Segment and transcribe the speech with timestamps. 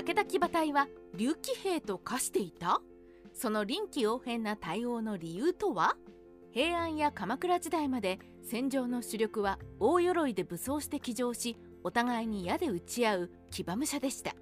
[0.00, 2.80] 武田騎馬隊は竜騎兵と化していた？
[3.34, 5.94] その臨機応変な対応の理由とは？
[6.52, 14.34] 平安や鎌倉時代まで戦場の主力は大鎧で武装して騎乗しお互いに矢で撃ち合う騎馬武者でした。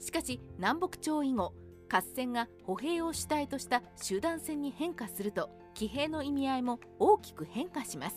[0.00, 1.54] しかし南北朝以後
[1.88, 8.16] 合戦が歩兵を主体とした集団戦に変化すると騎兵の意味合いも大きく変化します。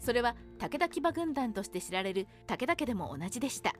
[0.00, 3.74] それは武田騎馬軍団として知られる武田家でも同じでした。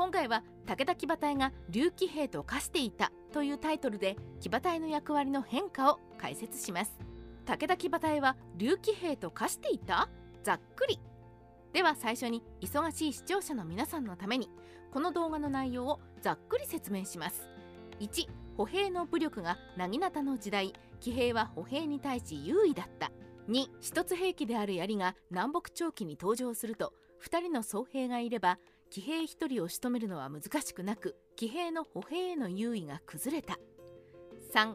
[0.00, 6.98] 今回は武田騎馬隊が竜騎兵と化していたというタイトルで騎馬隊の役割の変化を解説します。
[7.44, 10.08] 武田騎馬隊は竜騎兵と化していた？
[10.42, 10.98] ざっくり。
[11.74, 14.48] では最初に忙しい視聴者の皆さんのために
[14.90, 17.50] この動画の内容をざっくり説明します。
[18.00, 18.26] 1
[18.56, 20.72] 歩兵の武力が薙刀の時代。
[21.00, 23.12] 騎兵は歩兵に対し優位だった。
[23.50, 28.58] 2一つ兵器である槍が南北朝期に登場すると2人の僧兵がいれば
[28.90, 33.56] 騎兵1人を仕留めるのは難しくなく騎兵の歩兵への優位が崩れた。
[34.52, 34.74] 3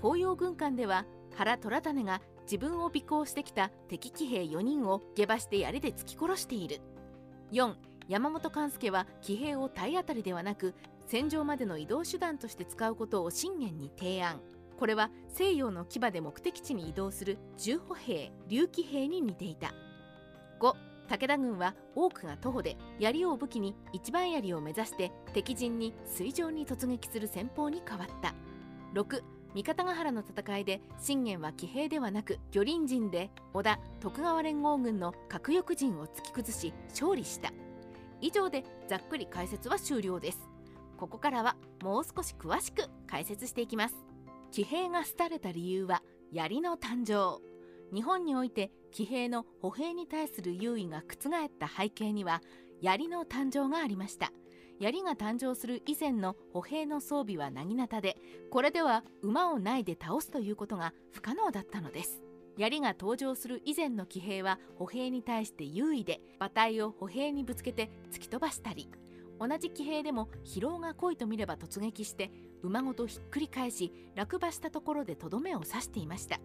[0.00, 1.06] 紅葉軍艦では
[1.36, 6.80] 原虎種が自分を尾行してきた敵騎兵4人を下馬して槍で突き殺している。
[7.52, 7.74] 4
[8.08, 10.74] 山本勘助は騎兵を体当たりではなく
[11.06, 14.40] 戦場までの移動手段として使うことを信玄に提案。
[14.76, 19.72] これは西洋の騎馬で目的地に移動する重歩兵竜騎兵に似ていた。
[20.58, 28.34] 5武田軍は多くが徒歩で槍を武器に一番槍を目指して敵陣に水上に突撃する戦法に変わった。
[28.94, 29.22] 6
[29.54, 37.52] 三方ヶ原の戦いで信玄は騎兵ではなく魚鱗陣で織田徳川連合軍の核翼陣を突き崩し勝利した。
[38.22, 40.40] 以上でざっくり解説は終了です。
[40.96, 43.94] ここからはもう少し詳しく解説していきます。
[44.50, 46.02] 騎兵が廃れた理由は
[46.32, 47.51] 槍の誕生。
[47.92, 52.42] 日本において騎兵の歩兵に対する優位が覆った背景には
[52.80, 54.32] 槍の誕生がありました。
[54.80, 58.16] 槍が誕生する以前の歩兵の装備は薙刀で
[58.50, 62.22] これでは馬をないで倒すということが不可能だったのです。
[62.58, 68.90] 槍が登場する以前の騎兵は歩兵に対して優位で馬体を歩兵にぶつけて突き飛ばしたり
[69.40, 72.30] 同じ騎兵でも疲労が濃いと見れば突撃して
[72.62, 76.40] 馬ごとひっくり返し落馬したところでとどめを刺していました。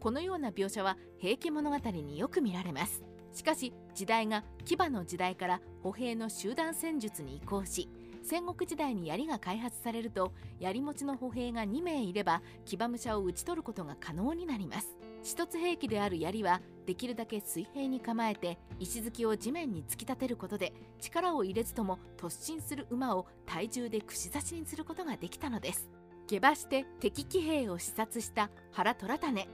[0.00, 3.02] このような描写は平家物語によく見られます。
[3.32, 7.88] しかし時代が騎馬の時代から歩兵の集団戦術に移行し
[8.22, 14.96] 戦国時代に槍が開発されると槍持ちの歩兵が2名いれば騎馬武者を討ち取ることが可能になります。
[15.22, 25.90] 一つ兵器である槍はできるだけ水平に構えて石突きを地面に突き立てることで力を入れずとも突進する馬を体重で串刺しにすることができたのです。
[26.26, 29.48] 下馬して敵騎兵を視察した原虎種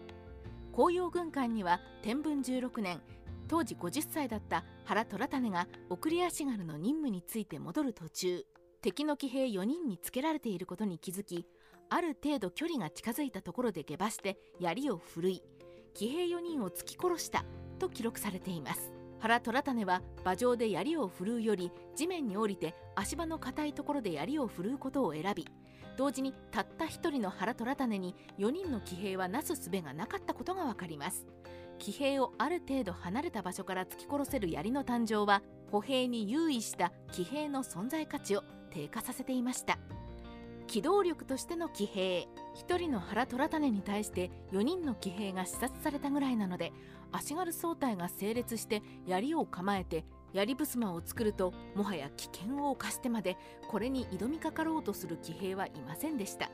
[0.76, 3.00] 紅葉軍艦には天文16年
[3.48, 8.44] 当時50歳だった原虎種が送り足軽の任務について戻る途中
[8.82, 11.46] 敵の騎兵4人につけられていることに気づき
[11.88, 15.42] ある程度距離が近づいたところで下馬して槍を振るい
[15.94, 17.46] 騎兵4人を突き殺した
[17.78, 18.95] と記録されています。
[19.18, 25.46] 原虎種は馬上で槍を振るうより地面に降りて足場の硬いところで槍を振るうことを選び
[25.96, 31.26] 同時にたった1人の原虎種に4人の騎兵はなすすべがなかったことがわかります。
[31.78, 39.78] 騎兵をある程度離れた場所から突き殺せる槍の誕生は歩兵に優位した騎兵の存在価値を低下させていました。
[40.66, 42.26] 機動力としての騎兵。
[42.56, 46.72] 1人の原虎種に対して4人の騎兵が視察されたぐらいなので
[47.12, 53.36] 足軽総隊が整列して槍を構えて槍襖を作るともはや危険を冒してまで
[53.68, 56.50] これに挑みかかろうとする騎兵はいませんでした。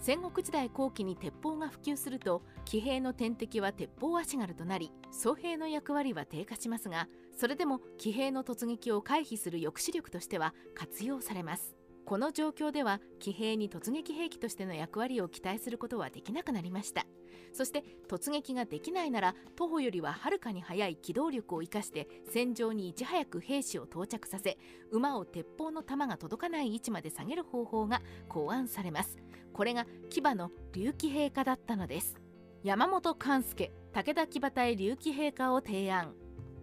[0.00, 7.06] 戦国時代後期に鉄砲が普及すると騎兵の天敵は鉄砲足軽となり僧兵の役割は低下しますが
[7.38, 11.81] それでも騎兵の突撃を回避する抑止力としては活用されます。
[12.04, 17.06] この状況では騎兵に突撃兵器としての役割を期待することはできなくなりました。
[17.52, 24.58] そして突撃ができないなら徒歩よりははるかに速い機動力を生かして戦場にいち早く兵士を到着させ
[24.90, 29.18] 馬を鉄砲の弾が届かない位置まで下げる方法が考案されます。
[29.52, 32.16] これが騎馬の竜騎兵化だったのです。
[32.62, 36.14] 山本勘助武田騎馬隊竜騎兵化を提案。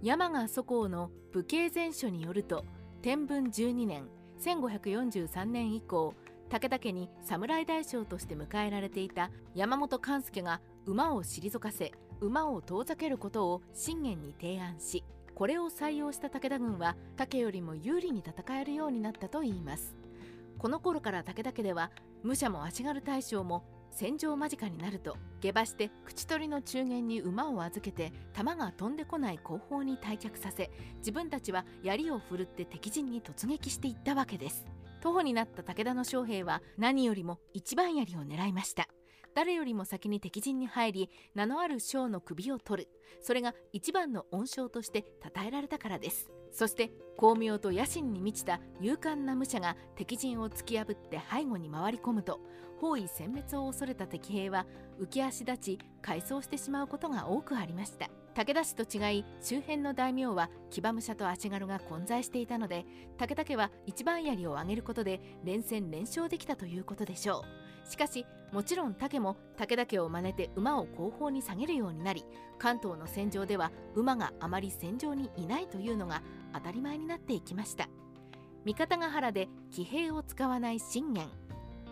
[0.02, 2.66] 山賀祖公の武家全書によると
[3.02, 4.08] 天文12年
[4.39, 6.13] 1543年以降
[6.50, 11.91] 武田家に侍大将として迎えられていた山本勘助が馬を退かせ
[12.21, 15.03] 馬を遠ざけることを信玄に提案し
[15.36, 19.95] これを採用した武田軍は武よりも有利に戦えるようになったといいます。
[20.57, 21.91] この頃から武田家では
[22.24, 34.65] 武者も足軽大将も戦場間近になると下馬して口取りの中間に馬を預けて弾が飛んでこない後方に退却させ自分たちは槍を振るって敵陣に突撃していったわけです。
[35.01, 38.88] 徒歩になった武田の将兵は何よりも一番槍を狙いました。
[39.36, 42.90] 誰よりも先に敵陣に入り名のある将の首を取る。
[43.22, 46.31] それが一番の恩賞として称えられたからです。
[46.52, 52.40] そして巧妙と野心に満ちた勇敢な武者が敵陣を突き破って背後に回り込むと
[52.80, 54.66] 包囲殲滅を恐れた敵兵は
[55.00, 58.10] 浮き足立ち改装してしまうことが多くありました。
[58.36, 62.86] 武田氏と違い周辺の大名は騎馬武者と足軽が混在していたので
[63.18, 67.44] 武田家は一番槍を上げることで連戦連勝できたということでしょ
[67.86, 67.90] う。
[67.90, 72.25] しかしもちろん武も武田家を真似て馬を後方に下げるようになり
[72.57, 76.24] 関東の戦場では馬があまり戦場にいないというのが
[76.54, 77.90] 当たり前になっていきました。
[78.66, 81.30] 三方ヶ原で騎兵を使わない信玄。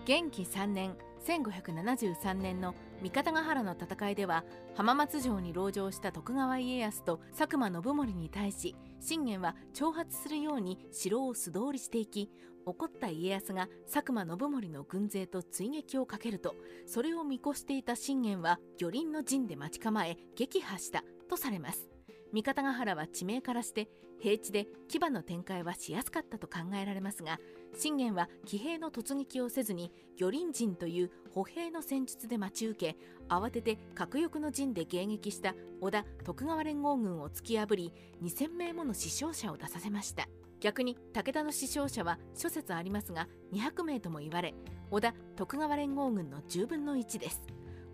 [0.06, 0.96] 元気3年
[1.26, 4.44] 1573年の三方ヶ原の戦いでは
[4.76, 12.30] 浜松城に籠城した徳川家康と佐久間信盛に対し信玄は挑発するように城を素通りしていき
[12.66, 16.54] 怒った家康が佐久間信盛の軍勢と追撃をかけると。
[16.86, 21.88] それを見越していた信玄は魚鱗の陣で待ち構え撃破したとされます。
[22.34, 23.88] 三方ヶ原は地名からして
[24.20, 27.40] 平地で牙の展開はしやすかったと考えられますが
[27.76, 32.98] 信玄は騎兵の突撃をせずに魚鱗陣という歩兵の戦術で待ち受け
[33.30, 37.94] 慌てて核翼の陣で迎撃した織田徳川連合軍を突き破り
[38.24, 40.28] 2000名もの死傷者を出させました。
[40.60, 44.56] 逆に武田の死傷者は諸説ありますが200名とも言われ
[44.90, 47.44] 織田徳川連合軍の10分の1です。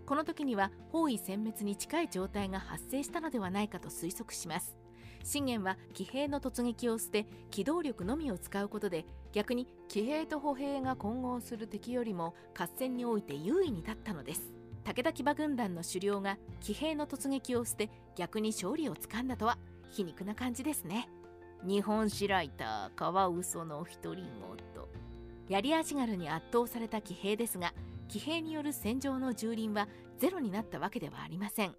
[0.06, 4.76] この時には包囲殲滅に近い状態が発生したのではないかと推測します。
[5.24, 14.52] 信玄は騎兵の突撃を捨て機動力のみを使うことで逆に騎兵と歩兵が混合する敵よりも合戦において優位に立ったのです。
[14.84, 19.58] 武田騎馬軍団の首領が騎兵の突撃を捨て逆に勝利をつかんだとは
[19.90, 21.08] 皮肉な感じですね。
[21.64, 24.64] 日本史ライターカワウソの独り言
[25.48, 27.72] 槍足軽に圧倒された騎兵ですが
[28.08, 29.88] 騎兵による戦場の蹂躙は
[30.18, 31.74] ゼロになったわけではありません。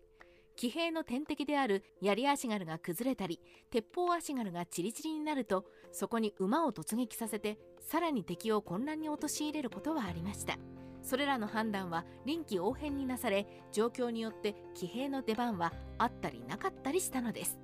[0.55, 10.57] 騎兵の天敵である槍足軽が崩れたり鉄砲足軽がチリチリになるとそこに馬を突撃させてさらに敵を混乱に陥れることはありました。
[11.05, 17.59] それらの判断は臨機応変になされ状況によって騎兵の出番はあったりなかったりしたのです。